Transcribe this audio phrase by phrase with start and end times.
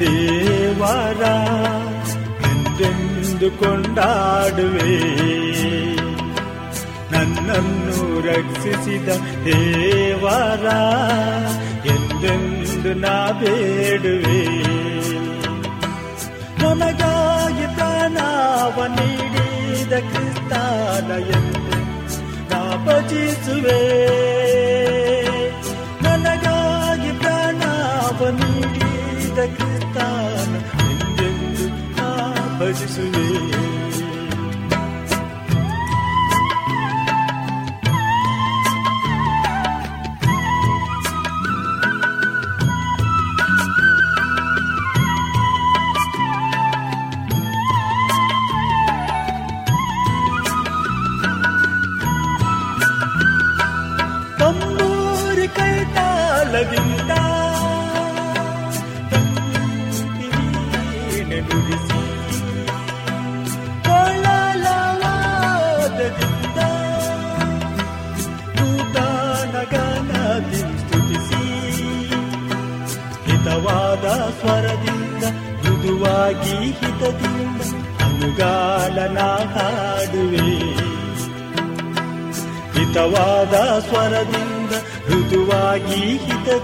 [0.00, 1.36] தேவரா
[2.50, 4.94] ಎಂದೆಂದು ಕೊಂಡಾಡುವೆ
[7.12, 9.08] ನನ್ನನ್ನು ರಕ್ಷಿಸಿದ
[9.44, 10.66] ದೇವರ
[11.94, 14.40] ಎಂದೆಂದು ನಾ ಬೇಡುವೆ
[16.60, 21.78] ನನಗಾಗಿ ಪ್ರಾಣವ ನೀಡಿದ ಕ್ರಿಸ್ತಾನ ಎಂದು
[22.50, 23.80] ನಾ ಭಜಿಸುವೆ
[29.36, 30.10] गता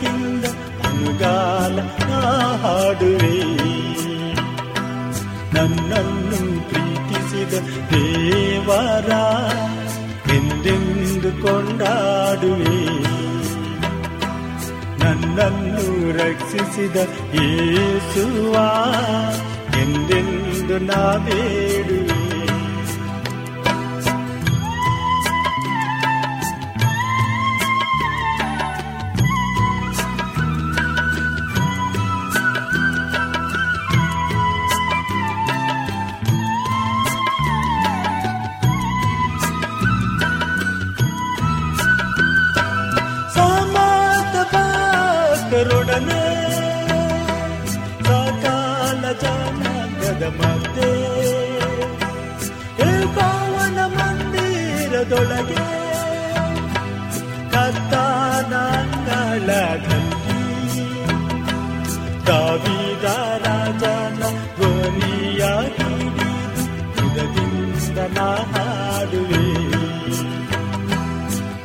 [0.00, 0.44] ಕಿಂದ
[0.84, 1.76] ಅನುಗಾಲ
[2.62, 3.36] ಹಾಡುವೆ
[5.54, 6.40] ನನ್ನನ್ನು
[6.68, 7.54] ಪ್ರೀತಿಸಿದ
[7.92, 9.10] ದೇವರ
[10.30, 12.78] ಎಂದೆಂದು ಕೊಂಡಾಡುವೆ
[15.04, 15.86] ನನ್ನನ್ನು
[16.18, 16.96] ರಕ್ಷಿಸಿದ
[17.42, 18.54] ಏಸುವ
[19.82, 21.02] ಎಂದೆಂದು ನಾ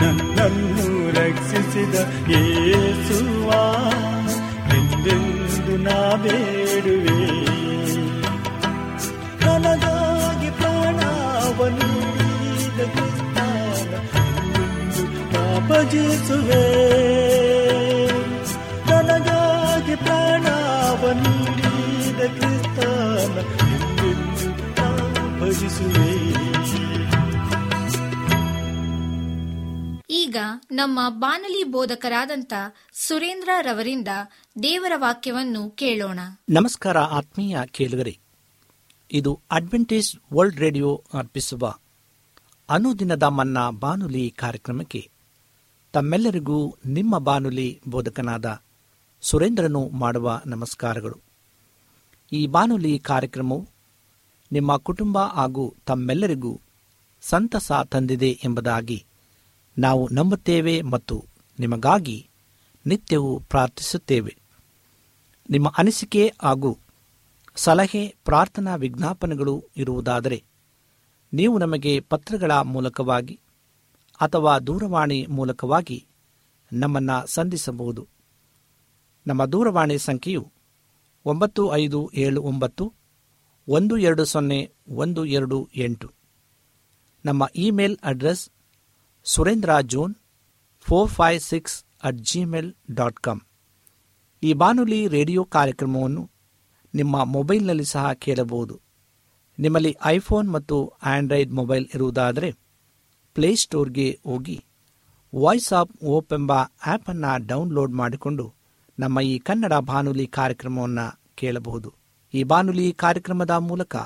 [0.00, 1.94] ನನ್ನನ್ನು ರಕ್ಷಿಸಿದ
[2.40, 3.48] ಏಸುವ
[4.76, 7.18] ಎಂದೆಂದು ನಾ ಬೇಡುವೆ
[9.40, 11.90] ನನಗಾಗಿ ಪ್ರಾಣವನ್ನು
[15.68, 16.64] ಭಜಿಸುವೆ
[18.90, 21.63] ನನಗಾಗಿ ಪ್ರಾಣವನ್ನು
[30.16, 30.36] ಈಗ
[30.70, 32.52] ನಮ್ಮ ಬಾನಲಿ ಬೋಧಕರಾದಂಥ
[32.92, 34.08] ಸುರೇಂದ್ರ ರವರಿಂದ
[34.62, 36.20] ದೇವರ ವಾಕ್ಯವನ್ನು ಕೇಳೋಣ
[36.50, 38.14] ನಮಸ್ಕಾರ ಆತ್ಮೀಯ ಕೇಳುಗರೆ
[39.10, 40.90] ಇದು ಅಡ್ವೆಂಟೇಜ್ ವರ್ಲ್ಡ್ ರೇಡಿಯೋ
[41.14, 41.72] ಅರ್ಪಿಸುವ
[42.68, 45.02] ಅನುದಿನದ ಮನ್ನಾ ಬಾನುಲಿ ಕಾರ್ಯಕ್ರಮಕ್ಕೆ
[45.94, 46.58] ತಮ್ಮೆಲ್ಲರಿಗೂ
[46.86, 48.48] ನಿಮ್ಮ ಬಾನುಲಿ ಬೋಧಕನಾದ
[49.22, 51.18] ಸುರೇಂದ್ರನು ಮಾಡುವ ನಮಸ್ಕಾರಗಳು
[52.34, 53.60] ಈ ಬಾನುಲಿ ಕಾರ್ಯಕ್ರಮವು
[54.50, 56.52] ನಿಮ್ಮ ಕುಟುಂಬ ಹಾಗೂ ತಮ್ಮೆಲ್ಲರಿಗೂ
[57.22, 58.98] ಸಂತಸ ತಂದಿದೆ ಎಂಬುದಾಗಿ
[59.76, 61.16] ನಾವು ನಂಬುತ್ತೇವೆ ಮತ್ತು
[61.58, 62.18] ನಿಮಗಾಗಿ
[62.84, 64.32] ನಿತ್ಯವೂ ಪ್ರಾರ್ಥಿಸುತ್ತೇವೆ
[65.50, 66.70] ನಿಮ್ಮ ಅನಿಸಿಕೆ ಹಾಗೂ
[67.56, 70.38] ಸಲಹೆ ಪ್ರಾರ್ಥನಾ ವಿಜ್ಞಾಪನೆಗಳು ಇರುವುದಾದರೆ
[71.32, 73.36] ನೀವು ನಮಗೆ ಪತ್ರಗಳ ಮೂಲಕವಾಗಿ
[74.20, 75.98] ಅಥವಾ ದೂರವಾಣಿ ಮೂಲಕವಾಗಿ
[76.72, 78.02] ನಮ್ಮನ್ನು ಸಂಧಿಸಬಹುದು
[79.26, 80.42] ನಮ್ಮ ದೂರವಾಣಿ ಸಂಖ್ಯೆಯು
[81.26, 82.84] ಒಂಬತ್ತು ಐದು ಏಳು ಒಂಬತ್ತು
[83.68, 84.58] ಒಂದು ಎರಡು ಸೊನ್ನೆ
[84.88, 86.08] ಒಂದು ಎರಡು ಎಂಟು
[87.24, 88.42] ನಮ್ಮ email address
[89.26, 90.14] Surendra John
[90.86, 91.84] four five six
[92.04, 92.74] at Gmail
[92.90, 93.40] dot com
[94.42, 96.30] ಈ ಬಾನುಲಿ ರೇಡಿಯೋ ಕಾರ್ಯಕ್ರಮವನ್ನು
[96.94, 98.80] ನಿಮ್ಮ ಮೊಬೈಲ್ನಲ್ಲಿ ಸಹ ಕೇಳಬಹುದು
[99.58, 100.92] ನಿಮ್ಮಲ್ಲಿ ಐಫೋನ್ ಮತ್ತು
[101.04, 102.50] ಆಂಡ್ರಾಯ್ಡ್ ಮೊಬೈಲ್ ಇರುವುದಾದರೆ
[103.36, 104.58] ಪ್ಲೇಸ್ಟೋರ್ಗೆ ಹೋಗಿ
[105.32, 106.52] ವಾಯ್ಸ್ ಆಫ್ ಓಪ್ ಎಂಬ
[106.86, 108.46] ಆ್ಯಪನ್ನು ಡೌನ್ಲೋಡ್ ಮಾಡಿಕೊಂಡು
[108.98, 111.06] ನಮ್ಮ ಈ ಕನ್ನಡ ಬಾನುಲಿ ಕಾರ್ಯಕ್ರಮವನ್ನು
[111.34, 111.88] ಕೇಳಬಹುದು
[112.34, 113.96] ಈ ಬಾನುಲಿ ಕಾರ್ಯಕ್ರಮದ ಮೂಲಕ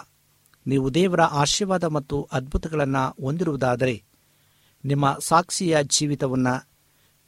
[0.66, 3.94] ನೀವು ದೇವರ ಆಶೀರ್ವಾದ ಮತ್ತು ಅದ್ಭುತಗಳನ್ನು ಹೊಂದಿರುವುದಾದರೆ
[4.84, 6.54] ನಿಮ್ಮ ಸಾಕ್ಷಿಯ ಜೀವಿತವನ್ನು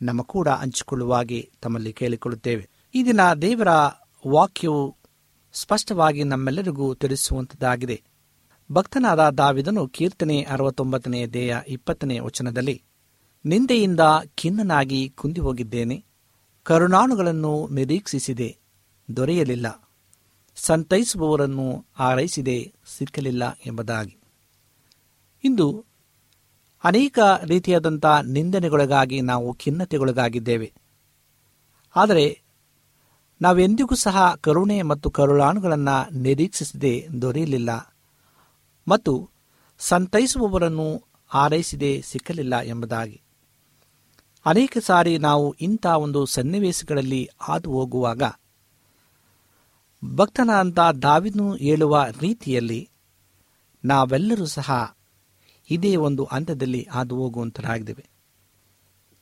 [0.01, 2.65] ನಮ್ಮ ಕೂಡ ಹಂಚಿಕೊಳ್ಳುವಾಗಿ ತಮ್ಮಲ್ಲಿ ಕೇಳಿಕೊಳ್ಳುತ್ತೇವೆ
[2.95, 3.73] ಈ ದಿನ ದೇವರ
[4.25, 4.83] ವಾಕ್ಯವು
[5.55, 7.99] ಸ್ಪಷ್ಟವಾಗಿ ನಮ್ಮೆಲ್ಲರಿಗೂ ತಿಳಿಸುವಂತದ್ದಾಗಿದೆ
[8.71, 12.77] ಭಕ್ತನಾದ ದಾವಿದನು ಕೀರ್ತನೆ ಅರವತ್ತೊಂಬತ್ತನೇ ದೇಹ ಇಪ್ಪತ್ತನೇ ವಚನದಲ್ಲಿ
[13.45, 14.05] ನಿಂದೆಯಿಂದ
[14.37, 15.97] ಖಿನ್ನನಾಗಿ ಕುಂದಿ ಹೋಗಿದ್ದೇನೆ
[16.71, 18.49] ಕರುಣಾಣುಗಳನ್ನು ನಿರೀಕ್ಷಿಸಿದೆ
[19.09, 19.69] ದೊರೆಯಲಿಲ್ಲ
[20.57, 21.67] ಸಂತೈಸುವವರನ್ನು
[21.99, 22.57] ಆರೈಸಿದೆ
[22.99, 24.17] ಸಿಕ್ಕಲಿಲ್ಲ ಎಂಬುದಾಗಿ
[25.45, 25.67] ಇಂದು
[26.85, 27.19] ಅನೇಕ
[27.45, 28.07] ರೀತಿಯಾದಂಥ
[28.27, 30.69] ನಿಂದನೆಗೊಳಗಾಗಿ ನಾವು ಖಿನ್ನತೆಗೊಳಗಾಗಿದ್ದೇವೆ
[31.97, 32.27] ಆದರೆ
[33.41, 34.17] ನಾವೆಂದಿಗೂ ಸಹ
[34.41, 35.97] ಕರುಣೆ ಮತ್ತು ಕರುಣಾಣುಗಳನ್ನು
[36.19, 36.95] ನಿರೀಕ್ಷಿಸದೆ
[37.23, 37.71] ದೊರೆಯಲಿಲ್ಲ
[38.87, 39.15] ಮತ್ತು
[39.79, 40.89] ಸಂತೈಸುವವರನ್ನು
[41.35, 43.19] ಆರೈಸಿದೆ ಸಿಕ್ಕಲಿಲ್ಲ ಎಂಬುದಾಗಿ
[44.47, 48.23] ಅನೇಕ ಸಾರಿ ನಾವು ಇಂಥ ಒಂದು ಸನ್ನಿವೇಶಗಳಲ್ಲಿ ಹಾದು ಹೋಗುವಾಗ
[50.03, 52.81] ಭಕ್ತನ ಅಂತ ದಾವಿನು ಹೇಳುವ ರೀತಿಯಲ್ಲಿ
[53.85, 54.71] ನಾವೆಲ್ಲರೂ ಸಹ
[55.71, 58.05] ಇದೇ ಒಂದು ಹಂತದಲ್ಲಿ ಹಾದು ಹೋಗುವಂತರಾಗಿದ್ದೇವೆ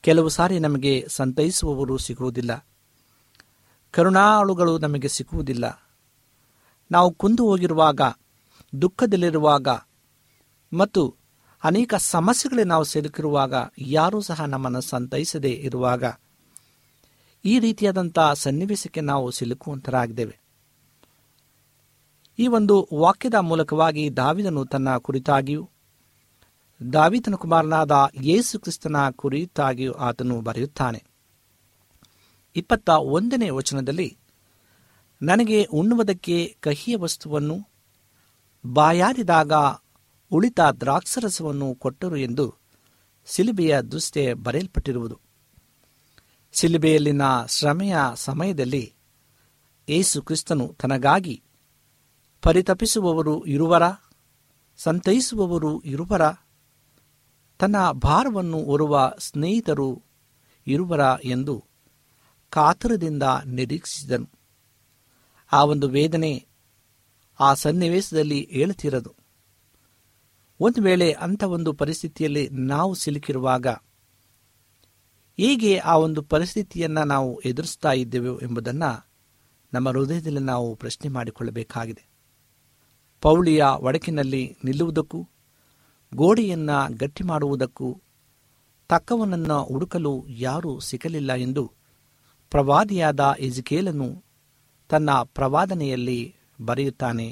[0.05, 2.53] ಕೆಲವು ಸಾರಿ ನಮಗೆ ಸಂತೈಸುವವರು ಸಿಗುವುದಿಲ್ಲ
[3.95, 5.67] ಕರುಣಾಳುಗಳು ನಮಗೆ ಸಿಗುವುದಿಲ್ಲ
[6.91, 8.03] ನಾವು ಕುಂದು ಹೋಗಿರುವಾಗ
[8.73, 9.69] ದುಃಖದಲ್ಲಿರುವಾಗ
[10.73, 11.03] ಮತ್ತು
[11.63, 13.55] ಅನೇಕ ಸಮಸ್ಯೆಗಳಿಗೆ ನಾವು ಸಿಲುಕಿರುವಾಗ
[13.89, 16.05] ಯಾರೂ ಸಹ ನಮ್ಮನ್ನು ಸಂತೈಸದೇ ಇರುವಾಗ
[17.45, 20.37] ಈ ರೀತಿಯಾದಂಥ ಸನ್ನಿವೇಶಕ್ಕೆ ನಾವು ಸಿಲುಕುವಂತರಾಗಿದ್ದೇವೆ
[22.39, 25.63] ಈ ಒಂದು ವಾಕ್ಯದ ಮೂಲಕವಾಗಿ ದಾವಿದನು ತನ್ನ ಕುರಿತಾಗಿಯೂ
[26.81, 27.95] ದಾವಿದನ ಕುಮಾರನಾದ
[28.23, 31.01] ಯೇಸು ಕ್ರಿಸ್ತನ ಕುರಿತಾಗಿಯೂ ಆತನು ಬರೆಯುತ್ತಾನೆ
[32.57, 34.09] ಇಪ್ಪತ್ತ ಒಂದನೇ ವಚನದಲ್ಲಿ
[35.21, 37.57] ನನಗೆ ಉಣ್ಣುವುದಕ್ಕೆ ಕಹಿಯ ವಸ್ತುವನ್ನು
[38.65, 39.53] ಬಾಯಾರಿದಾಗ
[40.31, 42.47] ಉಳಿತ ದ್ರಾಕ್ಷರಸವನ್ನು ಕೊಟ್ಟರು ಎಂದು
[43.27, 45.17] ಸಿಲುಬೆಯ ದುಷ್ಟೆ ಬರೆಯಲ್ಪಟ್ಟಿರುವುದು
[46.53, 47.23] ಸಿಲುಬೆಯಲ್ಲಿನ
[47.49, 47.97] ಶ್ರಮೆಯ
[48.15, 48.85] ಸಮಯದಲ್ಲಿ
[49.89, 51.43] ಏಸು ಕ್ರಿಸ್ತನು ತನಗಾಗಿ
[52.43, 53.83] ಪರಿತಪಿಸುವವರು ಇರುವರ
[54.79, 56.23] ಸಂತೈಸುವವರು ಇರುವರ
[57.61, 58.97] ತನ್ನ ಭಾರವನ್ನು ಹೊರುವ
[59.19, 59.89] ಸ್ನೇಹಿತರು
[60.67, 61.01] ಇರುವರ
[61.25, 61.55] ಎಂದು
[62.53, 63.23] ಕಾತರದಿಂದ
[63.45, 64.29] ನಿರೀಕ್ಷಿಸಿದನು
[65.53, 66.33] ಆ ಒಂದು ವೇದನೆ
[67.41, 69.18] ಆ ಸನ್ನಿವೇಶದಲ್ಲಿ ಹೇಳುತ್ತಿರದು
[70.61, 73.67] ಒಂದು ವೇಳೆ ಅಂಥ ಒಂದು ಪರಿಸ್ಥಿತಿಯಲ್ಲಿ ನಾವು ಸಿಲುಕಿರುವಾಗ
[75.39, 78.91] ಹೇಗೆ ಆ ಒಂದು ಪರಿಸ್ಥಿತಿಯನ್ನು ನಾವು ಎದುರಿಸ್ತಾ ಇದ್ದೇವೆ ಎಂಬುದನ್ನು
[79.73, 82.05] ನಮ್ಮ ಹೃದಯದಲ್ಲಿ ನಾವು ಪ್ರಶ್ನೆ ಮಾಡಿಕೊಳ್ಳಬೇಕಾಗಿದೆ
[83.23, 85.21] ಪೌಳಿಯ ಒಡಕಿನಲ್ಲಿ ನಿಲ್ಲುವುದಕ್ಕೂ
[86.13, 87.89] ಗೋಡೆಯನ್ನು ಗಟ್ಟಿ ಮಾಡುವುದಕ್ಕೂ
[88.91, 90.13] ತಕ್ಕವನನ್ನು ಹುಡುಕಲು
[90.39, 91.65] ಯಾರೂ ಸಿಗಲಿಲ್ಲ ಎಂದು
[92.53, 94.09] ಪ್ರವಾದಿಯಾದ ಎಜಿಕೇಲನು
[94.91, 96.21] ತನ್ನ ಪ್ರವಾದನೆಯಲ್ಲಿ
[96.63, 97.27] ಬರೆಯುತ್ತಾನೆ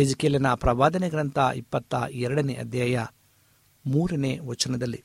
[0.00, 1.94] ಎಜಿಕೇಲಿನ ಪ್ರವಾದನೆ ಗ್ರಂಥ ಇಪ್ಪತ್ತ
[2.14, 2.98] ಎರಡನೇ ಅಧ್ಯಾಯ
[3.84, 5.00] ಮೂರನೇ ವಚನದಲ್ಲಿ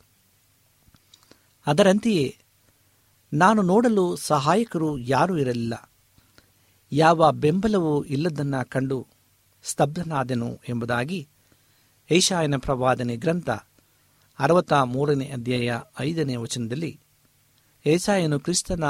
[1.68, 2.36] ಅದರಂತೆಯೇ
[3.34, 5.76] ನಾನು ನೋಡಲು ಸಹಾಯಕರು ಯಾರೂ ಇರಲಿಲ್ಲ
[6.92, 9.08] ಯಾವ ಬೆಂಬಲವೂ ಇಲ್ಲದನ್ನು ಕಂಡು
[9.66, 11.28] ಸ್ತಬ್ಧನಾದೆನು ಎಂಬುದಾಗಿ
[12.10, 13.50] ಏಷಾಯನ ಪ್ರವಾದನೆ ಗ್ರಂಥ
[14.40, 15.72] ಅರವತ್ತ ಮೂರನೇ ಅಧ್ಯಾಯ
[16.00, 17.00] ಐದನೇ ವಚನದಲ್ಲಿ
[17.86, 18.86] ಏಸಾಯನು ಕ್ರಿಸ್ತನ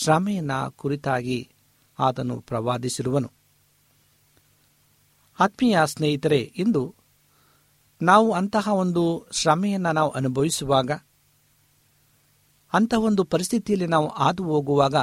[0.00, 1.38] ಶ್ರಮೆಯನ್ನ ಕುರಿತಾಗಿ
[1.98, 3.28] ಆತನು ಪ್ರವಾದಿಸಿರುವನು
[5.38, 6.82] ಆತ್ಮೀಯ ಸ್ನೇಹಿತರೆ ಇಂದು
[8.00, 9.02] ನಾವು ಅಂತಹ ಒಂದು
[9.32, 10.90] ಶ್ರಮೆಯನ್ನು ನಾವು ಅನುಭವಿಸುವಾಗ
[12.72, 14.96] ಅಂತಹ ಒಂದು ಪರಿಸ್ಥಿತಿಯಲ್ಲಿ ನಾವು ಹಾದು ಹೋಗುವಾಗ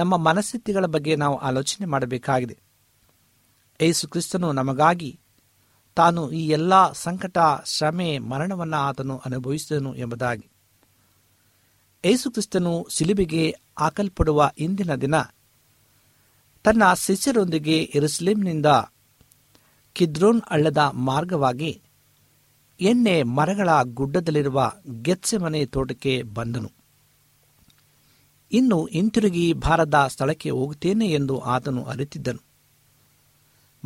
[0.00, 2.56] ನಮ್ಮ ಮನಸ್ಥಿತಿಗಳ ಬಗ್ಗೆ ನಾವು ಆಲೋಚನೆ ಮಾಡಬೇಕಾಗಿದೆ
[3.80, 5.10] ಯೇಸು ಕ್ರಿಸ್ತನು ನಮಗಾಗಿ
[5.96, 6.74] ತಾನು ಈ ಎಲ್ಲ
[6.92, 7.38] ಸಂಕಟ
[7.64, 10.46] ಶ್ರಮೆ ಮರಣವನ್ನು ಆತನು ಅನುಭವಿಸಿದನು ಎಂಬುದಾಗಿ
[12.04, 13.44] ಯೇಸು ಕ್ರಿಸ್ತನು ಸಿಲುಬೆಗೆ
[13.78, 15.16] ಹಾಕಲ್ಪಡುವ ಇಂದಿನ ದಿನ
[16.64, 18.66] ತನ್ನ ಶಿಷ್ಯರೊಂದಿಗೆ ಇರುಸ್ಲಿಂನಿಂದ
[19.96, 21.72] ಕಿದ್ರೋನ್ ಹಳ್ಳದ ಮಾರ್ಗವಾಗಿ
[22.80, 24.60] ಎಣ್ಣೆ ಮರಗಳ ಗುಡ್ಡದಲ್ಲಿರುವ
[25.02, 26.70] ಗೆತ್ಸೆಮನೆ ತೋಟಕ್ಕೆ ಬಂದನು
[28.50, 32.42] ಇನ್ನು ಹಿಂತಿರುಗಿ ಭಾರದ ಸ್ಥಳಕ್ಕೆ ಹೋಗುತ್ತೇನೆ ಎಂದು ಆತನು ಅರಿತಿದ್ದನು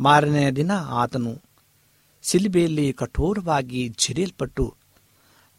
[0.00, 0.71] ಮಾರನೆಯ ದಿನ
[0.93, 1.33] ಆತನು
[2.23, 4.65] ಸಿಲಿಬೆಯಲ್ಲಿ ಕಠೋರವಾಗಿ ಜಿರಿಯಲ್ಪಟ್ಟು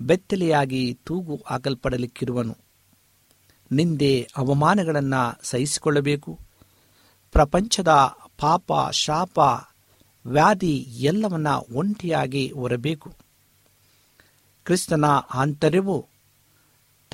[0.01, 2.55] ಬೆತ್ತಲೆಯಾಗಿ ತೂಗು ಹಾಕಲ್ಪಡಲಿಕ್ಕಿರುವನು
[3.71, 4.13] ನಿಂದೆ
[4.37, 6.33] ಅವಮಾನಗಳನ್ನು ಸಹಿಸಿಕೊಳ್ಳಬೇಕು
[7.35, 7.93] ಪ್ರಪಂಚದ
[8.39, 8.73] ಪಾಪ
[8.97, 9.39] ಶಾಪ
[10.25, 10.75] ವ್ಯಾಧಿ
[11.03, 13.11] ಎಲ್ಲವನ್ನ ಒಂಟಿಯಾಗಿ ಹೊರಬೇಕು
[14.67, 15.07] ಕ್ರಿಸ್ತನ
[15.35, 15.97] ಆಂತರ್ಯವು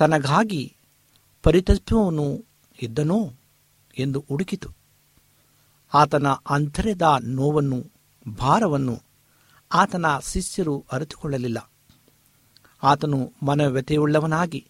[0.00, 0.63] ತನಗಾಗಿ
[1.43, 2.27] ಪರಿತತ್ವವನ್ನು
[2.79, 3.19] ಇದ್ದನೋ
[3.97, 4.69] ಎಂದು ಹುಡುಕಿತು
[5.93, 7.07] ಆತನ ಅಂತರ್ಯದ
[7.35, 7.79] ನೋವನ್ನು
[8.37, 8.95] ಭಾರವನ್ನು
[9.71, 11.59] ಆತನ ಶಿಷ್ಯರು ಅರಿತುಕೊಳ್ಳಲಿಲ್ಲ
[12.83, 14.61] ಆತನು ಮನವ್ಯತೆಯುಳ್ಳವನಾಗಿ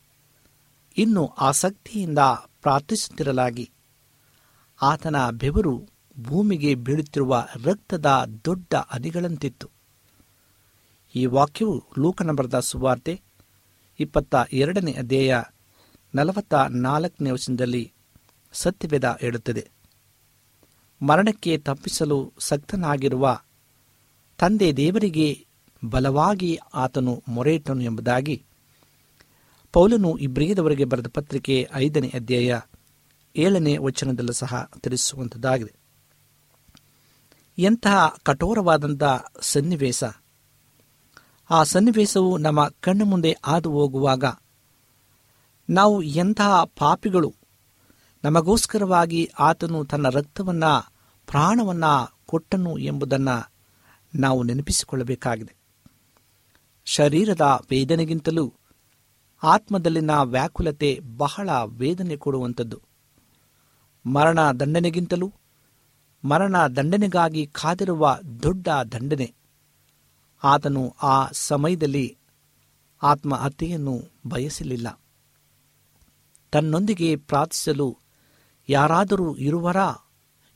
[0.98, 2.22] ಇನ್ನು ಆಸಕ್ತಿಯಿಂದ
[2.62, 3.66] ಪ್ರಾರ್ಥಿಸುತ್ತಿರಲಾಗಿ
[4.80, 5.76] ಆತನ ಬೆವರು
[6.20, 7.48] ಭೂಮಿಗೆ ಬೀಳುತ್ತಿರುವ
[7.66, 8.06] ರಕ್ತದ
[8.46, 9.70] ದೊಡ್ಡ ಅದಿಗಳಂತಿತ್ತು
[11.16, 12.60] ಈ ವಾಕ್ಯವು ಲೂಕನ
[12.60, 13.22] ಸುವಾರ್ತೆ
[14.00, 15.42] ಇಪ್ಪತ್ತ ಎರಡನೇ ಅಧ್ಯಾಯ
[16.16, 16.54] ನಲವತ್ತ
[16.54, 17.94] ನಾಲ್ಕನೇ ವಚನದಲ್ಲಿ
[18.54, 19.72] ಸತ್ಯವೇದ ಹೇಳುತ್ತದೆ
[21.02, 22.34] ಮರಣಕ್ಕೆ ತಪ್ಪಿಸಲು
[22.40, 23.40] ಸಕ್ತನಾಗಿರುವ
[24.38, 25.48] ತಂದೆ ದೇವರಿಗೆ
[25.86, 26.60] ಬಲವಾಗಿ
[26.74, 28.44] ಆತನು ಮೊರೆಯಿಟ್ಟನು ಎಂಬುದಾಗಿ
[29.72, 32.60] ಪೌಲನು ಇಬ್ರಿಯದವರೆಗೆ ಬರೆದ ಪತ್ರಿಕೆ ಐದನೇ ಅಧ್ಯಾಯ
[33.36, 34.72] ಏಳನೇ ವಚನದಲ್ಲೂ ಸಹ
[34.80, 35.85] ತಿಳಿಸುವಂಥದ್ದಾಗಿದೆ
[37.58, 38.16] ಎಂತಹ
[38.24, 39.04] ಕಠೋರವಾದಂಥ
[39.42, 40.04] ಸನ್ನಿವೇಶ
[41.50, 44.26] ಆ ಸನ್ನಿವೇಶವು ನಮ್ಮ ಕಣ್ಣು ಮುಂದೆ ಹಾದು ಹೋಗುವಾಗ
[45.70, 47.34] ನಾವು ಎಂತಹ ಪಾಪಿಗಳು
[48.24, 50.72] ನಮಗೋಸ್ಕರವಾಗಿ ಆತನು ತನ್ನ ರಕ್ತವನ್ನು
[51.28, 51.92] ಪ್ರಾಣವನ್ನು
[52.26, 53.38] ಕೊಟ್ಟನು ಎಂಬುದನ್ನು
[54.16, 55.54] ನಾವು ನೆನಪಿಸಿಕೊಳ್ಳಬೇಕಾಗಿದೆ
[56.86, 58.54] ಶರೀರದ ವೇದನೆಗಿಂತಲೂ
[59.44, 61.00] ಆತ್ಮದಲ್ಲಿನ ವ್ಯಾಕುಲತೆ
[61.18, 61.50] ಬಹಳ
[61.66, 62.82] ವೇದನೆ ಕೊಡುವಂಥದ್ದು
[64.06, 65.28] ಮರಣ ದಂಡನೆಗಿಂತಲೂ
[66.24, 68.04] ಮರಣ ದಂಡನೆಗಾಗಿ ಕಾದಿರುವ
[68.44, 69.28] ದೊಡ್ಡ ದಂಡನೆ
[70.44, 70.84] ಆತನು
[71.04, 71.16] ಆ
[71.32, 72.08] ಸಮಯದಲ್ಲಿ
[73.02, 73.96] ಆತ್ಮಹತ್ಯೆಯನ್ನು
[74.28, 74.88] ಬಯಸಲಿಲ್ಲ
[76.54, 77.88] ತನ್ನೊಂದಿಗೆ ಪ್ರಾರ್ಥಿಸಲು
[78.70, 79.88] ಯಾರಾದರೂ ಇರುವರಾ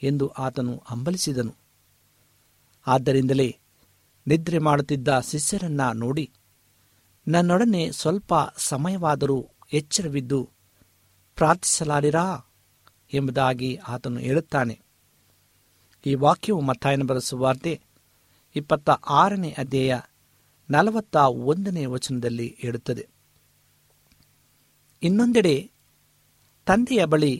[0.02, 1.54] ಎಂದು ಆತನು ಹಂಬಲಿಸಿದನು
[2.88, 3.50] ಆದ್ದರಿಂದಲೇ
[4.28, 6.26] ನಿದ್ರೆ ಮಾಡುತ್ತಿದ್ದ ಶಿಷ್ಯರನ್ನ ನೋಡಿ
[7.28, 8.34] ನನ್ನೊಡನೆ ಸ್ವಲ್ಪ
[8.58, 9.38] ಸಮಯವಾದರೂ
[9.74, 10.40] ಎಚ್ಚರವಿದ್ದು
[11.38, 12.26] ಪ್ರಾರ್ಥಿಸಲಾರಿರಾ
[13.14, 14.76] ಎಂಬುದಾಗಿ ಆತನು ಹೇಳುತ್ತಾನೆ
[16.06, 17.74] ಈ ವಾಕ್ಯವು ಮತ್ತಾಯನ ಬರೆಸುವಾರ್ತೆ
[18.56, 18.90] ಇಪ್ಪತ್ತ
[19.14, 19.94] ಆರನೇ ಅಧ್ಯಾಯ
[20.70, 21.16] ನಲವತ್ತ
[21.46, 23.04] ಒಂದನೇ ವಚನದಲ್ಲಿ ಹೇಳುತ್ತದೆ
[25.02, 25.56] ಇನ್ನೊಂದೆಡೆ
[26.68, 27.34] ತಂದೆಯ ಬಳಿ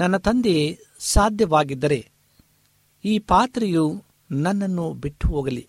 [0.00, 0.66] ನನ್ನ ತಂದೆಯೇ
[1.04, 2.00] ಸಾಧ್ಯವಾಗಿದ್ದರೆ
[3.04, 3.84] ಈ ಪಾತ್ರೆಯು
[4.30, 5.64] ನನ್ನನ್ನು ಬಿಟ್ಟು ಹೋಗಲಿ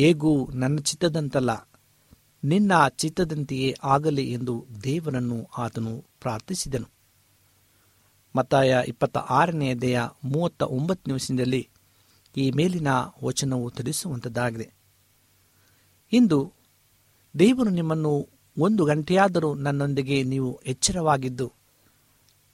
[0.00, 1.50] ಹೇಗೂ ನನ್ನ ಚಿತ್ತದಂತಲ್ಲ
[2.44, 2.72] ನಿನ್ನ
[2.96, 4.54] ಚಿತ್ತದಂತೆಯೇ ಆಗಲಿ ಎಂದು
[4.84, 5.92] ದೇವರನ್ನು ಆತನು
[6.20, 6.88] ಪ್ರಾರ್ಥಿಸಿದನು
[8.34, 10.00] ಮತ್ತಾಯ ಇಪ್ಪತ್ತ ಆರನೆಯ ದೇಹ
[10.24, 11.62] ಮೂವತ್ತ ಒಂಬತ್ತು ನಿಮಿಷದಲ್ಲಿ
[12.34, 12.88] ಈ ಮೇಲಿನ
[13.24, 14.68] ವಚನವು ತಿಳಿಸುವಂಥದ್ದಾಗಿದೆ
[16.12, 16.38] ಇಂದು
[17.34, 18.12] ದೇವರು ನಿಮ್ಮನ್ನು
[18.56, 21.48] ಒಂದು ಗಂಟೆಯಾದರೂ ನನ್ನೊಂದಿಗೆ ನೀವು ಎಚ್ಚರವಾಗಿದ್ದು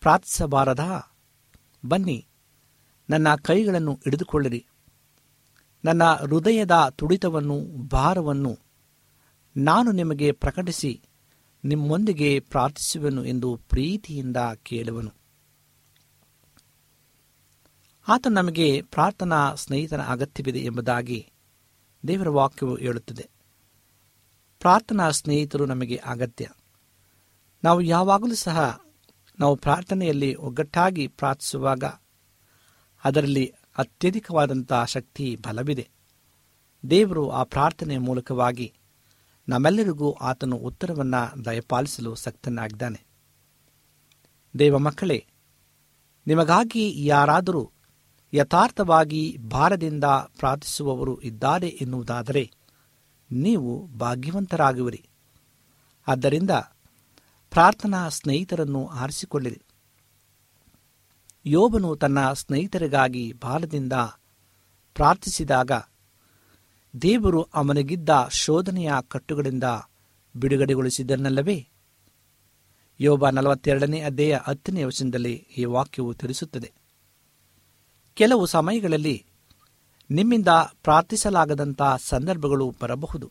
[0.02, 0.84] ಪ್ರಾರ್ಥಿಸಬಾರದ
[1.84, 2.18] ಬನ್ನಿ
[3.08, 4.62] ನನ್ನ ಕೈಗಳನ್ನು ಹಿಡಿದುಕೊಳ್ಳಿರಿ
[5.84, 7.56] ನನ್ನ ಹೃದಯದ ತುಡಿತವನ್ನು
[7.88, 8.52] ಭಾರವನ್ನು
[9.56, 10.92] ನಾನು ನಿಮಗೆ ಪ್ರಕಟಿಸಿ
[11.64, 15.12] ನಿಮ್ಮೊಂದಿಗೆ ಪ್ರಾರ್ಥಿಸುವೆನು ಎಂದು ಪ್ರೀತಿಯಿಂದ ಕೇಳುವನು
[18.08, 21.30] ಆತ ನಮಗೆ ಪ್ರಾರ್ಥನಾ ಸ್ನೇಹಿತನ ಅಗತ್ಯವಿದೆ ಎಂಬುದಾಗಿ
[22.08, 23.30] ದೇವರ ವಾಕ್ಯವು ಹೇಳುತ್ತದೆ
[24.60, 26.46] ಪ್ರಾರ್ಥನಾ ಸ್ನೇಹಿತರು ನಮಗೆ ಅಗತ್ಯ
[27.64, 28.58] ನಾವು ಯಾವಾಗಲೂ ಸಹ
[29.38, 31.84] ನಾವು ಪ್ರಾರ್ಥನೆಯಲ್ಲಿ ಒಗ್ಗಟ್ಟಾಗಿ ಪ್ರಾರ್ಥಿಸುವಾಗ
[33.04, 33.46] ಅದರಲ್ಲಿ
[33.78, 35.88] ಅತ್ಯಧಿಕವಾದಂತಹ ಶಕ್ತಿ ಬಲವಿದೆ
[36.90, 38.72] ದೇವರು ಆ ಪ್ರಾರ್ಥನೆಯ ಮೂಲಕವಾಗಿ
[39.48, 43.00] ನಮ್ಮೆಲ್ಲರಿಗೂ ಆತನು ಉತ್ತರವನ್ನು ದಯಪಾಲಿಸಲು ಸಕ್ತನಾಗಿದ್ದಾನೆ
[44.58, 45.18] ದೇವ ಮಕ್ಕಳೇ
[46.26, 47.62] ನಿಮಗಾಗಿ ಯಾರಾದರೂ
[48.36, 49.22] ಯಥಾರ್ಥವಾಗಿ
[49.50, 50.04] ಭಾರದಿಂದ
[50.38, 52.44] ಪ್ರಾರ್ಥಿಸುವವರು ಇದ್ದಾರೆ ಎನ್ನುವುದಾದರೆ
[53.30, 55.02] ನೀವು ಭಾಗ್ಯವಂತರಾಗುವಿರಿ
[56.06, 56.50] ಆದ್ದರಿಂದ
[57.52, 59.60] ಪ್ರಾರ್ಥನಾ ಸ್ನೇಹಿತರನ್ನು ಆರಿಸಿಕೊಳ್ಳಿರಿ
[61.46, 63.92] ಯೋಬನು ತನ್ನ ಸ್ನೇಹಿತರಿಗಾಗಿ ಭಾರದಿಂದ
[64.96, 65.72] ಪ್ರಾರ್ಥಿಸಿದಾಗ
[66.94, 68.10] ದೇವರು ಅವನಿಗಿದ್ದ
[68.32, 69.66] ಶೋಧನೆಯ ಕಟ್ಟುಗಳಿಂದ
[70.34, 71.58] ಬಿಡುಗಡೆಗೊಳಿಸಿದನಲ್ಲವೇ
[73.00, 76.70] ಯೋಬ ನಲವತ್ತೆರಡನೇ ಅಧ್ಯಾಯ ಹತ್ತನೇ ವಚನದಲ್ಲಿ ಈ ವಾಕ್ಯವು ತಿಳಿಸುತ್ತದೆ
[78.16, 79.16] ಕೆಲವು ಸಮಯಗಳಲ್ಲಿ
[80.10, 80.50] ನಿಮ್ಮಿಂದ
[80.82, 81.82] ಪ್ರಾರ್ಥಿಸಲಾಗದಂಥ
[82.04, 83.28] ಸಂದರ್ಭಗಳು ಬರಬಹುದು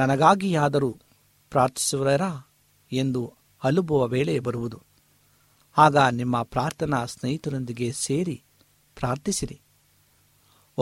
[0.00, 0.90] ನನಗಾಗಿಯಾದರೂ
[1.52, 2.24] ಪ್ರಾರ್ಥಿಸುವರ
[2.92, 3.22] ಎಂದು
[3.62, 4.78] ಅಲುಬುವ ವೇಳೆ ಬರುವುದು
[5.76, 8.36] ಆಗ ನಿಮ್ಮ ಪ್ರಾರ್ಥನಾ ಸ್ನೇಹಿತರೊಂದಿಗೆ ಸೇರಿ
[8.96, 9.58] ಪ್ರಾರ್ಥಿಸಿರಿ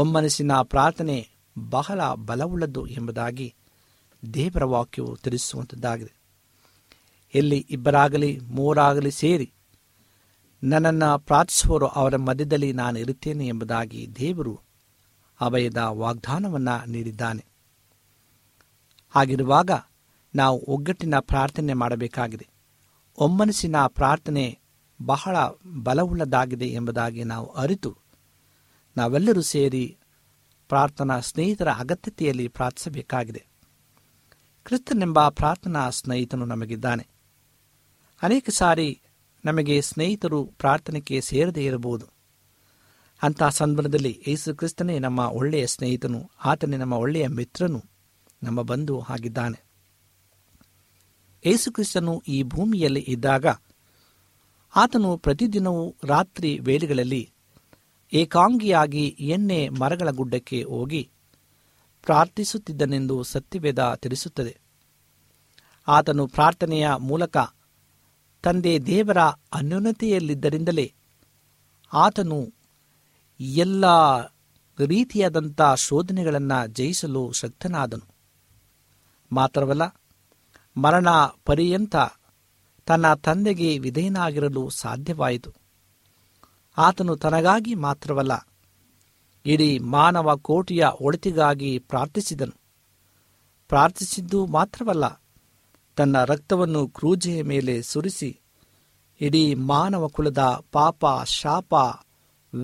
[0.00, 1.18] ಒಮ್ಮನಸ್ಸಿನ ಪ್ರಾರ್ಥನೆ
[1.56, 3.48] ಬಹಳ ಬಲವುಳ್ಳದ್ದು ಎಂಬುದಾಗಿ
[4.22, 6.12] ದೇವರ ವಾಕ್ಯವು ತಿಳಿಸುವಂಥದ್ದಾಗಿದೆ
[7.34, 9.48] ಎಲ್ಲಿ ಇಬ್ಬರಾಗಲಿ ಮೂವರಾಗಲಿ ಸೇರಿ
[10.64, 14.54] ನನ್ನನ್ನು ಪ್ರಾರ್ಥಿಸುವವರು ಅವರ ಮಧ್ಯದಲ್ಲಿ ನಾನು ಇರುತ್ತೇನೆ ಎಂಬುದಾಗಿ ದೇವರು
[15.40, 17.44] ಅಭಯದ ವಾಗ್ದಾನವನ್ನು ನೀಡಿದ್ದಾನೆ
[19.14, 19.70] ಹಾಗಿರುವಾಗ
[20.34, 22.46] ನಾವು ಒಗ್ಗಟ್ಟಿನ ಪ್ರಾರ್ಥನೆ ಮಾಡಬೇಕಾಗಿದೆ
[23.18, 24.58] ಒಮ್ಮನಸಿನ ಪ್ರಾರ್ಥನೆ
[25.02, 25.36] ಬಹಳ
[25.82, 27.92] ಬಲವುಳ್ಳದಾಗಿದೆ ಎಂಬುದಾಗಿ ನಾವು ಅರಿತು
[28.96, 29.84] ನಾವೆಲ್ಲರೂ ಸೇರಿ
[30.68, 33.42] ಪ್ರಾರ್ಥನಾ ಸ್ನೇಹಿತರ ಅಗತ್ಯತೆಯಲ್ಲಿ ಪ್ರಾರ್ಥಿಸಬೇಕಾಗಿದೆ
[34.66, 37.04] ಕ್ರಿಸ್ತನೆಂಬ ಪ್ರಾರ್ಥನಾ ಸ್ನೇಹಿತನು ನಮಗಿದ್ದಾನೆ
[38.22, 38.88] ಅನೇಕ ಸಾರಿ
[39.44, 42.06] ನಮಗೆ ಸ್ನೇಹಿತರು ಪ್ರಾರ್ಥನೆಗೆ ಸೇರದೇ ಇರಬಹುದು
[43.22, 46.20] ಅಂತಹ ಸಂದರ್ಭದಲ್ಲಿ ಯೇಸು ಕ್ರಿಸ್ತನೇ ನಮ್ಮ ಒಳ್ಳೆಯ ಸ್ನೇಹಿತನು
[46.44, 47.80] ಆತನೇ ನಮ್ಮ ಒಳ್ಳೆಯ ಮಿತ್ರನು
[48.42, 49.58] ನಮ್ಮ ಬಂಧು ಆಗಿದ್ದಾನೆ
[51.44, 53.46] ಯೇಸುಕ್ರಿಸ್ತನು ಈ ಭೂಮಿಯಲ್ಲಿ ಇದ್ದಾಗ
[54.74, 55.94] ಆತನು ಪ್ರತಿದಿನವೂ
[56.04, 57.22] ರಾತ್ರಿ ವೇಳೆಗಳಲ್ಲಿ
[58.12, 61.02] ಏಕಾಂಗಿಯಾಗಿ ಎಣ್ಣೆ ಮರಗಳ ಗುಡ್ಡಕ್ಕೆ ಹೋಗಿ
[62.02, 64.54] ಪ್ರಾರ್ಥಿಸುತ್ತಿದ್ದನೆಂದು ಸತ್ಯವೇದ ತಿಳಿಸುತ್ತದೆ
[65.88, 67.36] ಆತನು ಪ್ರಾರ್ಥನೆಯ ಮೂಲಕ
[68.44, 69.18] ತಂದೆ ದೇವರ
[69.52, 70.86] ಅನ್ಯೂನತೆಯಲ್ಲಿದ್ದರಿಂದಲೇ
[71.92, 72.38] ಆತನು
[73.58, 73.84] ಎಲ್ಲ
[74.78, 78.06] ರೀತಿಯಾದಂಥ ಶೋಧನೆಗಳನ್ನು ಜಯಿಸಲು ಶಕ್ತನಾದನು
[79.30, 79.82] ಮಾತ್ರವಲ್ಲ
[80.76, 81.08] ಮರಣ
[81.44, 81.96] ಪರ್ಯಂತ
[82.86, 85.50] ತನ್ನ ತಂದೆಗೆ ವಿಧೇಯನಾಗಿರಲು ಸಾಧ್ಯವಾಯಿತು
[86.76, 88.34] ಆತನು ತನಗಾಗಿ ಮಾತ್ರವಲ್ಲ
[89.44, 92.56] ಇಡೀ ಮಾನವ ಕೋಟಿಯ ಒಳಿತಿಗಾಗಿ ಪ್ರಾರ್ಥಿಸಿದನು
[93.70, 95.06] ಪ್ರಾರ್ಥಿಸಿದ್ದು ಮಾತ್ರವಲ್ಲ
[95.96, 98.30] ತನ್ನ ರಕ್ತವನ್ನು ಕ್ರೂಜೆಯ ಮೇಲೆ ಸುರಿಸಿ
[99.20, 100.42] ಇಡೀ ಮಾನವ ಕುಲದ
[100.72, 101.04] ಪಾಪ
[101.32, 101.72] ಶಾಪ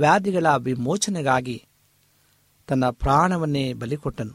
[0.00, 1.59] ವ್ಯಾಧಿಗಳ ವಿಮೋಚನೆಗಾಗಿ
[2.69, 4.35] ತನ್ನ ಪ್ರಾಣವನ್ನೇ ಬಲಿಕೊಟ್ಟನು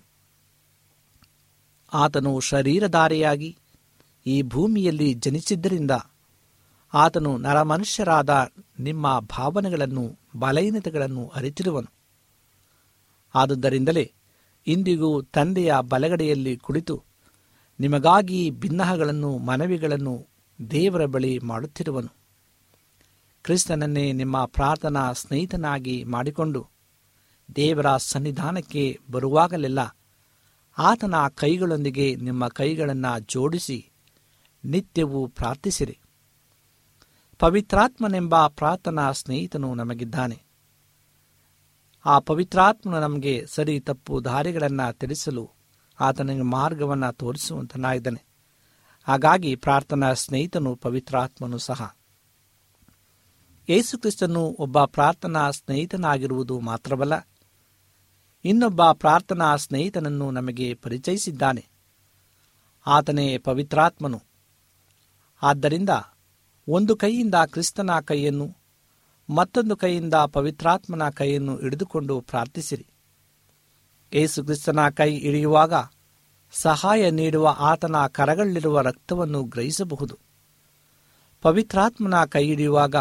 [1.91, 3.50] ಆತನು ಶರೀರಧಾರಿಯಾಗಿ
[4.25, 5.94] ಈ ಭೂಮಿಯಲ್ಲಿ ಜನಿಸಿದ್ದರಿಂದ
[6.94, 8.29] ಆತನು ನರಮನುಷ್ಯರಾದ
[8.79, 10.03] ನಿಮ್ಮ ಭಾವನೆಗಳನ್ನು
[10.39, 11.89] ಬಲಹೀನತೆಗಳನ್ನು ಅರಿತಿರುವನು
[13.36, 14.05] ಆದುದರಿಂದಲೇ
[14.67, 16.96] ಇಂದಿಗೂ ತಂದೆಯ ಬಲಗಡೆಯಲ್ಲಿ ಕುಳಿತು
[17.79, 20.15] ನಿಮಗಾಗಿ ಭಿನ್ನಹಗಳನ್ನು ಮನವಿಗಳನ್ನು
[20.60, 22.12] ದೇವರ ಬಳಿ ಮಾಡುತ್ತಿರುವನು
[23.46, 26.62] ಕ್ರಿಸ್ತನನ್ನೇ ನಿಮ್ಮ ಪ್ರಾರ್ಥನಾ ಸ್ನೇಹಿತನಾಗಿ ಮಾಡಿಕೊಂಡು
[27.55, 29.82] ದೇವರ ಸನ್ನಿಧಾನಕ್ಕೆ ಬರುವಾಗಲೆಲ್ಲ
[30.77, 33.77] ಆತನ ಕೈಗಳೊಂದಿಗೆ ನಿಮ್ಮ ಕೈಗಳನ್ನು ಜೋಡಿಸಿ
[34.63, 35.96] ನಿತ್ಯವೂ ಪ್ರಾರ್ಥಿಸಿರಿ
[37.39, 40.38] ಪವಿತ್ರಾತ್ಮನೆಂಬ ಪ್ರಾರ್ಥನಾ ಸ್ನೇಹಿತನು ನಮಗಿದ್ದಾನೆ
[42.05, 45.44] ಆ ಪವಿತ್ರಾತ್ಮನು ನಮಗೆ ಸರಿ ತಪ್ಪು ದಾರಿಗಳನ್ನು ತಿಳಿಸಲು
[46.00, 48.22] ಆತನಿಗೆ ಮಾರ್ಗವನ್ನು ತೋರಿಸುವಂತನಾಗಿದ್ದಾನೆ
[49.07, 51.81] ಹಾಗಾಗಿ ಪ್ರಾರ್ಥನಾ ಸ್ನೇಹಿತನು ಪವಿತ್ರಾತ್ಮನು ಸಹ
[53.70, 57.14] ಯೇಸುಕ್ರಿಸ್ತನು ಒಬ್ಬ ಪ್ರಾರ್ಥನಾ ಸ್ನೇಹಿತನಾಗಿರುವುದು ಮಾತ್ರವಲ್ಲ
[58.46, 61.64] ಇನ್ನೊಬ್ಬ ಪ್ರಾರ್ಥನಾ ಸ್ನೇಹಿತನನ್ನು ನಮಗೆ ಪರಿಚಯಿಸಿದ್ದಾನೆ
[62.85, 64.20] ಆತನೇ ಪವಿತ್ರಾತ್ಮನು
[65.42, 65.90] ಆದ್ದರಿಂದ
[66.68, 68.48] ಒಂದು ಕೈಯಿಂದ ಕ್ರಿಸ್ತನ ಕೈಯನ್ನು
[69.29, 72.85] ಮತ್ತೊಂದು ಕೈಯಿಂದ ಪವಿತ್ರಾತ್ಮನ ಕೈಯನ್ನು ಹಿಡಿದುಕೊಂಡು ಪ್ರಾರ್ಥಿಸಿರಿ
[74.11, 75.74] ಏಸು ಕ್ರಿಸ್ತನ ಕೈ ಇಳಿಯುವಾಗ
[76.53, 80.16] ಸಹಾಯ ನೀಡುವ ಆತನ ಕರಗಳಲ್ಲಿರುವ ರಕ್ತವನ್ನು ಗ್ರಹಿಸಬಹುದು
[81.44, 82.96] ಪವಿತ್ರಾತ್ಮನ ಕೈ ಹಿಡಿಯುವಾಗ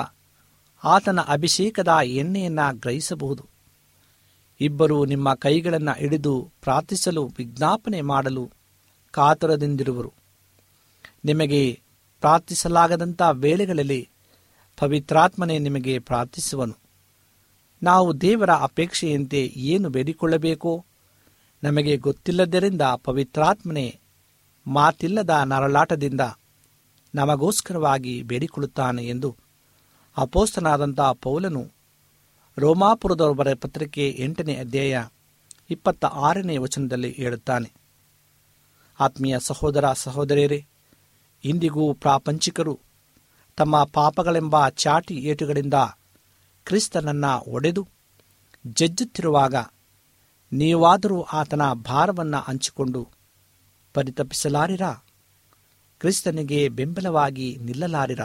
[0.84, 3.44] ಆತನ ಅಭಿಷೇಕದ ಎಣ್ಣೆಯನ್ನು ಗ್ರಹಿಸಬಹುದು
[4.60, 8.44] ಇಬ್ಬರು ನಿಮ್ಮ ಕೈಗಳನ್ನು ಹಿಡಿದು ಪ್ರಾರ್ಥಿಸಲು ವಿಜ್ಞಾಪನೆ ಮಾಡಲು
[9.14, 10.10] ಕಾತುರದಿಂದಿರುವರು
[11.24, 11.62] ನಿಮಗೆ
[12.22, 14.02] ಪ್ರಾರ್ಥಿಸಲಾಗದಂಥ ವೇಳೆಗಳಲ್ಲಿ
[14.78, 16.76] ಪವಿತ್ರಾತ್ಮನೇ ನಿಮಗೆ ಪ್ರಾರ್ಥಿಸುವನು
[17.82, 19.40] ನಾವು ದೇವರ ಅಪೇಕ್ಷೆಯಂತೆ
[19.66, 20.72] ಏನು ಬೇಡಿಕೊಳ್ಳಬೇಕೋ
[21.64, 23.87] ನಮಗೆ ಗೊತ್ತಿಲ್ಲದರಿಂದ ಪವಿತ್ರಾತ್ಮನೇ
[24.66, 26.20] ಮಾತಿಲ್ಲದ ನರಳಾಟದಿಂದ
[27.14, 29.30] ನಮಗೋಸ್ಕರವಾಗಿ ಬೇಡಿಕೊಳ್ಳುತ್ತಾನೆ ಎಂದು
[30.16, 31.62] ಅಪೋಸ್ತನಾದಂಥ ಪೌಲನು
[32.56, 34.96] ರೋಮಾಪುರದವರ ಪತ್ರಿಕೆ ಎಂಟನೇ ಅಧ್ಯಾಯ
[35.70, 37.68] ಇಪ್ಪತ್ತ ಆರನೇ ವಚನದಲ್ಲಿ ಹೇಳುತ್ತಾನೆ
[38.98, 40.60] ಆತ್ಮೀಯ ಸಹೋದರ ಸಹೋದರಿಯರೇ
[41.44, 42.74] ಇಂದಿಗೂ ಪ್ರಾಪಂಚಿಕರು
[43.58, 45.78] ತಮ್ಮ ಪಾಪಗಳೆಂಬ ಚಾಟಿ ಏಟುಗಳಿಂದ
[46.66, 47.82] ಕ್ರಿಸ್ತನನ್ನ ಒಡೆದು
[48.76, 49.54] ಜಜ್ಜುತ್ತಿರುವಾಗ
[50.52, 53.00] ನೀವಾದರೂ ಆತನ ಭಾರವನ್ನು ಹಂಚಿಕೊಂಡು
[53.94, 54.87] ಪರಿತಪಿಸಲಾರಿರ
[56.00, 58.24] ಕ್ರಿಸ್ತನಿಗೆ ಬೆಂಬಲವಾಗಿ ನಿಲ್ಲಲಾರಿರ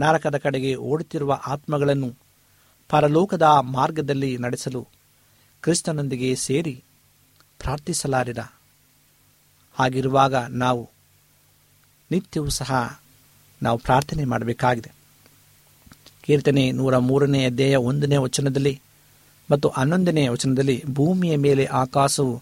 [0.00, 2.10] ನರಕದ ಕಡೆಗೆ ಓಡುತ್ತಿರುವ ಆತ್ಮಗಳನ್ನು
[2.90, 3.46] ಪರಲೋಕದ
[3.70, 4.82] ಮಾರ್ಗದಲ್ಲಿ ನಡೆಸಲು
[5.62, 6.74] ಕ್ರಿಸ್ತನೊಂದಿಗೆ ಸೇರಿ
[7.60, 8.40] ಪ್ರಾರ್ಥಿಸಲಾರಿರ
[9.76, 10.82] ಹಾಗಿರುವಾಗ ನಾವು
[12.10, 12.72] ನಿತ್ಯವೂ ಸಹ
[13.60, 14.90] ನಾವು ಪ್ರಾರ್ಥನೆ ಮಾಡಬೇಕಾಗಿದೆ
[16.24, 18.74] ಕೀರ್ತನೆ ನೂರ ಮೂರನೇ ಅಧ್ಯಾಯ ಒಂದನೇ ವಚನದಲ್ಲಿ
[19.50, 22.34] ಮತ್ತು ಹನ್ನೊಂದನೆಯ ವಚನದಲ್ಲಿ ಭೂಮಿಯ ಮೇಲೆ ಆಕಾಶವು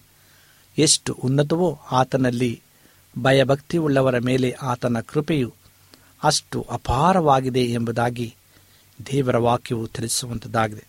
[0.77, 2.51] ಎಷ್ಟು ಉನ್ನತವೋ ಆತನಲ್ಲಿ
[3.77, 5.49] ಉಳ್ಳವರ ಮೇಲೆ ಆತನ ಕೃಪೆಯು
[6.23, 8.27] ಅಷ್ಟು ಅಪಾರವಾಗಿದೆ ಎಂಬುದಾಗಿ
[8.99, 10.85] ದೇವರ ವಾಕ್ಯವು ತಿಳಿಸುವಂಥದ್ದಾಗಿದೆ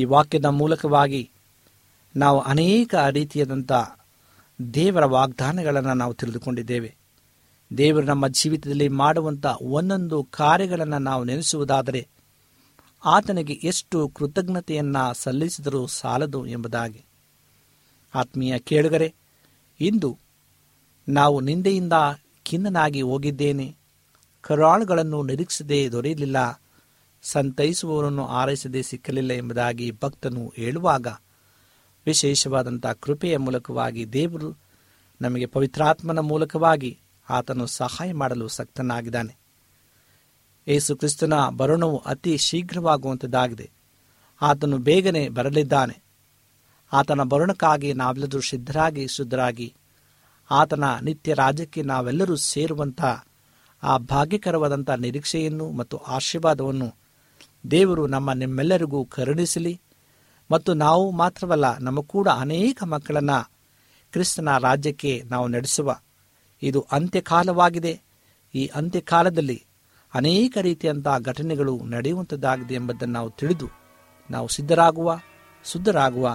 [0.00, 1.22] ಈ ವಾಕ್ಯದ ಮೂಲಕವಾಗಿ
[2.14, 3.72] ನಾವು ಅನೇಕ ರೀತಿಯಾದಂಥ
[4.58, 6.90] ದೇವರ ವಾಗ್ದಾನಗಳನ್ನು ನಾವು ತಿಳಿದುಕೊಂಡಿದ್ದೇವೆ
[7.70, 9.46] ದೇವರು ನಮ್ಮ ಜೀವಿತದಲ್ಲಿ ಮಾಡುವಂಥ
[9.70, 12.00] ಒಂದೊಂದು ಕಾರ್ಯಗಳನ್ನು ನಾವು ನೆನೆಸುವುದಾದರೆ
[13.04, 17.04] ಆತನಿಗೆ ಎಷ್ಟು ಕೃತಜ್ಞತೆಯನ್ನು ಸಲ್ಲಿಸಿದರೂ ಸಾಲದು ಎಂಬುದಾಗಿ
[18.14, 19.14] ಆತ್ಮೀಯ ಕೇಳುಗರೆ
[19.80, 20.18] ಇಂದು
[21.08, 21.92] ನಾವು ನಿಂದೆಯಿಂದ
[22.46, 23.76] ಖಿನ್ನನಾಗಿ ಹೋಗಿದ್ದೇನೆ
[24.40, 26.60] ಕರಾಳುಗಳನ್ನು ನಿರೀಕ್ಷಿಸದೆ ದೊರೆಯಲಿಲ್ಲ
[27.22, 31.06] ಸಂತೈಸುವವರನ್ನು ಆರೈಸದೆ ಸಿಕ್ಕಲಿಲ್ಲ ಎಂಬುದಾಗಿ ಭಕ್ತನು ಹೇಳುವಾಗ
[32.06, 34.56] ವಿಶೇಷವಾದಂಥ ಕೃಪೆಯ ಮೂಲಕವಾಗಿ ದೇವರು
[35.20, 36.98] ನಮಗೆ ಪವಿತ್ರಾತ್ಮನ ಮೂಲಕವಾಗಿ
[37.30, 39.39] ಆತನು ಸಹಾಯ ಮಾಡಲು ಸಕ್ತನಾಗಿದ್ದಾನೆ
[40.66, 43.66] ಏಸು ಕ್ರಿಸ್ತನ ಬರುಣವು ಅತಿ ಶೀಘ್ರವಾಗುವಂಥದ್ದಾಗಿದೆ
[44.40, 45.96] ಆತನು ಬೇಗನೆ ಬರಲಿದ್ದಾನೆ
[46.92, 49.68] ಆತನ ಬರುಣಕ್ಕಾಗಿ ನಾವೆಲ್ಲರೂ ಸಿದ್ಧರಾಗಿ ಶುದ್ಧರಾಗಿ
[50.50, 53.02] ಆತನ ನಿತ್ಯ ರಾಜ್ಯಕ್ಕೆ ನಾವೆಲ್ಲರೂ ಸೇರುವಂಥ
[53.82, 56.88] ಆ ಭಾಗ್ಯಕರವಾದಂಥ ನಿರೀಕ್ಷೆಯನ್ನು ಮತ್ತು ಆಶೀರ್ವಾದವನ್ನು
[57.70, 59.74] ದೇವರು ನಮ್ಮ ನಿಮ್ಮೆಲ್ಲರಿಗೂ ಕರುಣಿಸಲಿ
[60.50, 63.38] ಮತ್ತು ನಾವು ಮಾತ್ರವಲ್ಲ ನಮ್ಮ ಕೂಡ ಅನೇಕ ಮಕ್ಕಳನ್ನು
[64.12, 65.90] ಕ್ರಿಸ್ತನ ರಾಜ್ಯಕ್ಕೆ ನಾವು ನಡೆಸುವ
[66.62, 67.92] ಇದು ಅಂತ್ಯಕಾಲವಾಗಿದೆ
[68.54, 69.58] ಈ ಅಂತ್ಯಕಾಲದಲ್ಲಿ
[70.14, 73.68] ಅನೇಕ ರೀತಿಯಂತಹ ಘಟನೆಗಳು ನಡೆಯುವಂಥದ್ದಾಗಿದೆ ಎಂಬುದನ್ನು ನಾವು ತಿಳಿದು
[74.30, 75.10] ನಾವು ಸಿದ್ಧರಾಗುವ
[75.64, 76.26] ಶುದ್ಧರಾಗುವ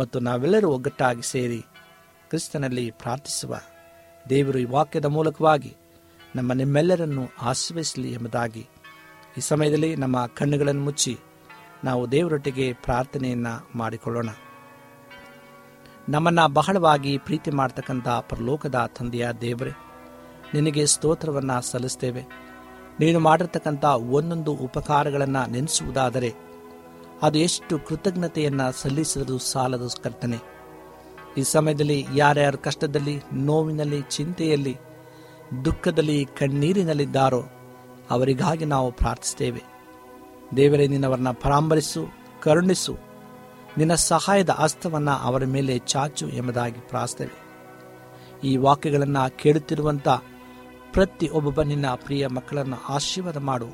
[0.00, 1.60] ಮತ್ತು ನಾವೆಲ್ಲರೂ ಒಗ್ಗಟ್ಟಾಗಿ ಸೇರಿ
[2.28, 3.54] ಕ್ರಿಸ್ತನಲ್ಲಿ ಪ್ರಾರ್ಥಿಸುವ
[4.30, 5.72] ದೇವರು ಈ ವಾಕ್ಯದ ಮೂಲಕವಾಗಿ
[6.36, 8.64] ನಮ್ಮ ನಿಮ್ಮೆಲ್ಲರನ್ನು ಆಶ್ರಯಿಸಲಿ ಎಂಬುದಾಗಿ
[9.38, 11.14] ಈ ಸಮಯದಲ್ಲಿ ನಮ್ಮ ಕಣ್ಣುಗಳನ್ನು ಮುಚ್ಚಿ
[11.84, 14.30] ನಾವು ದೇವರೊಟ್ಟಿಗೆ ಪ್ರಾರ್ಥನೆಯನ್ನು ಮಾಡಿಕೊಳ್ಳೋಣ
[16.08, 19.74] ನಮ್ಮನ್ನು ಬಹಳವಾಗಿ ಪ್ರೀತಿ ಮಾಡ್ತಕ್ಕಂಥ ಪರಲೋಕದ ತಂದೆಯ ದೇವರೇ
[20.54, 22.22] ನಿನಗೆ ಸ್ತೋತ್ರವನ್ನು ಸಲ್ಲಿಸ್ತೇವೆ
[23.00, 23.84] ನೀನು ಮಾಡಿರ್ತಕ್ಕಂಥ
[23.84, 26.30] ಒಂದೊಂದು ಉಪಕಾರಗಳನ್ನು ನೆನೆಸುವುದಾದರೆ
[27.22, 30.38] ಅದು ಎಷ್ಟು ಕೃತಜ್ಞತೆಯನ್ನು ಸಲ್ಲಿಸುವುದು ಸಾಲದ ಕರ್ತನೆ
[31.38, 33.22] ಈ ಸಮಯದಲ್ಲಿ ಯಾರ್ಯಾರು ಕಷ್ಟದಲ್ಲಿ
[33.32, 34.76] ನೋವಿನಲ್ಲಿ ಚಿಂತೆಯಲ್ಲಿ
[35.64, 37.44] ದುಃಖದಲ್ಲಿ ಕಣ್ಣೀರಿನಲ್ಲಿದ್ದಾರೋ
[38.10, 39.62] ಅವರಿಗಾಗಿ ನಾವು ಪ್ರಾರ್ಥಿಸ್ತೇವೆ
[40.56, 42.08] ದೇವರೇ ನಿನ್ನವರನ್ನ ಪರಾಂಬರಿಸು
[42.42, 42.94] ಕರುಣಿಸು
[43.78, 47.36] ನಿನ್ನ ಸಹಾಯದ ಅಸ್ತವನ್ನು ಅವರ ಮೇಲೆ ಚಾಚು ಎಂಬುದಾಗಿ ಪ್ರಾರ್ಥಿಸ್ತೇವೆ
[48.48, 50.08] ಈ ವಾಕ್ಯಗಳನ್ನು ಕೇಳುತ್ತಿರುವಂಥ
[50.92, 53.68] ಪ್ರತಿಯೊಬ್ಬ ನಿನ್ನ ಪ್ರಿಯ ಮಕ್ಕಳನ್ನು ಆಶೀರ್ವಾದ ಮಾಡು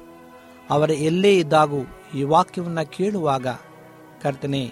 [0.70, 1.80] ಅವರ ಎಲ್ಲೇ ಇದ್ದಾಗೂ
[2.14, 3.46] ಈ ವಾಕ್ಯವನ್ನು ಕೇಳುವಾಗ
[4.22, 4.62] ಕರ್ತನೆ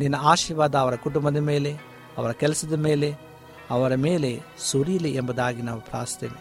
[0.00, 1.72] ನಿನ್ನ ಆಶೀರ್ವಾದ ಅವರ ಕುಟುಂಬದ ಮೇಲೆ
[2.18, 3.08] ಅವರ ಕೆಲಸದ ಮೇಲೆ
[3.70, 4.30] ಅವರ ಮೇಲೆ
[4.58, 6.38] ಸುರಿಯಲಿ ಎಂಬುದಾಗಿ ನಾವು ಪ್ರಾರ್ಥಿಸ್ತೇವೆ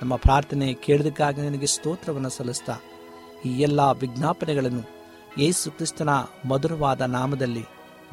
[0.02, 2.76] ನಮ್ಮ ಪ್ರಾರ್ಥನೆ ಕೇಳಿದಕ್ಕಾಗಿ ನಿನಗೆ ಸ್ತೋತ್ರವನ್ನು ಸಲ್ಲಿಸ್ತಾ
[3.44, 4.84] ಈ ಎಲ್ಲ ವಿಜ್ಞಾಪನೆಗಳನ್ನು
[5.38, 6.10] ಯೇಸು ಕ್ರಿಸ್ತನ
[6.50, 7.64] ಮಧುರವಾದ ನಾಮದಲ್ಲಿ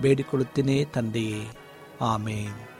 [0.02, 1.42] ಬೇಡಿಕೊಳ್ಳುತ್ತೇನೆ ತಂದೆಯೇ
[2.02, 2.71] ಆಮೇಲೆ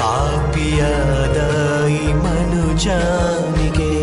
[0.00, 1.40] ಪಾಪಿಯಾದ
[1.94, 3.94] ಈ ಮನುಜಾನಿಗೆ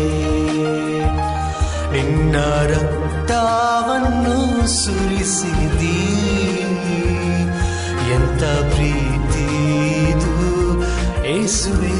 [1.95, 2.35] ನಿನ್ನ
[2.71, 4.37] ರಕ್ತವನ್ನು
[4.75, 5.56] ಸುರಿಸಿ
[11.47, 11.96] sweet.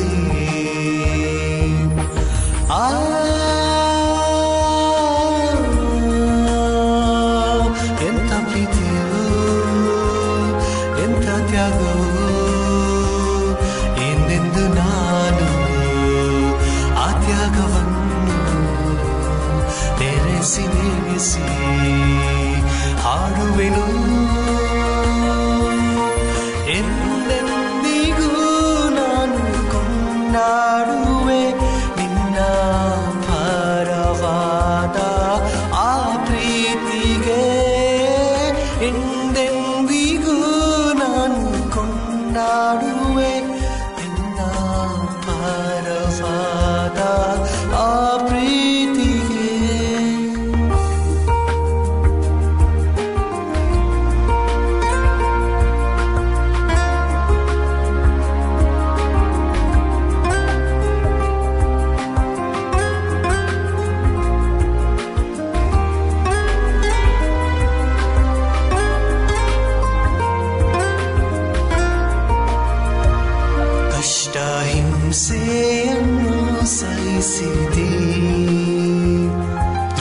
[76.69, 77.89] ಸಹಿಸಿದಿ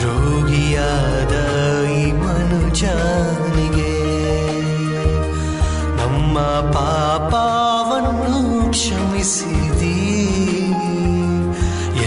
[0.01, 1.33] ರೋಗಿಯಾದ
[1.93, 3.93] ಈ ಮನುಜನಿಗೆ
[5.99, 6.35] ನಮ್ಮ
[6.73, 8.33] ಪಾಪವನ್ನು
[8.71, 9.95] ಕ್ಷಮಿಸಿದಿ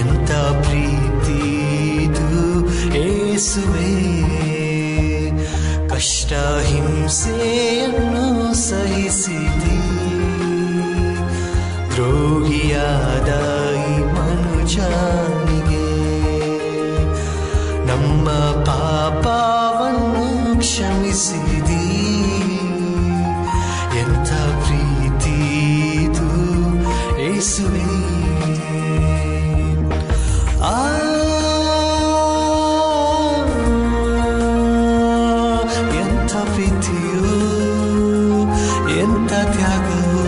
[0.00, 0.30] ಎಂತ
[0.60, 2.28] ಪ್ರೀತಿದು
[3.04, 3.92] ಏಸುವೆ
[5.88, 6.32] ಕಷ್ಟ
[6.62, 7.38] ಹಿಂಸೆ
[39.00, 40.19] siéntate a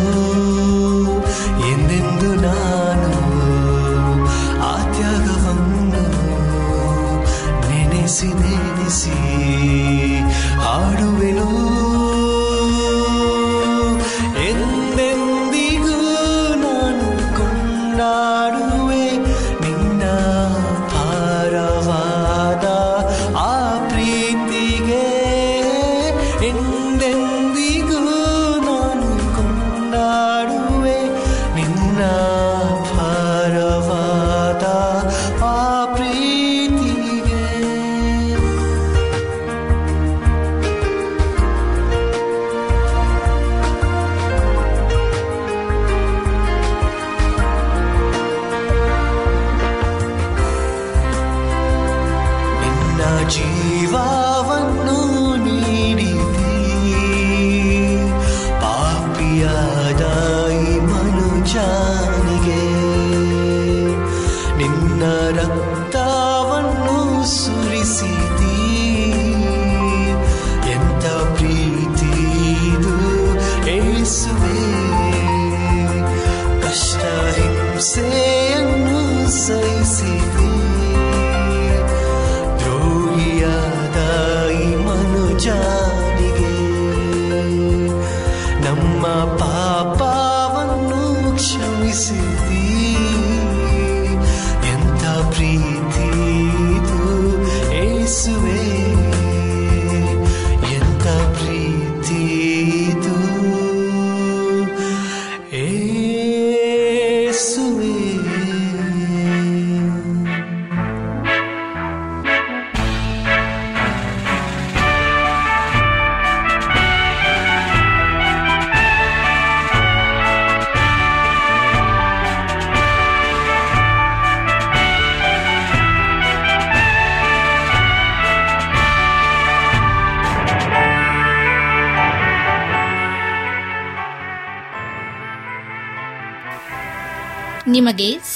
[53.30, 54.31] जीवा